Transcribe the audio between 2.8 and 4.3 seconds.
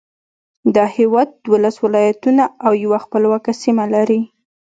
یوه خپلواکه سیمه لري.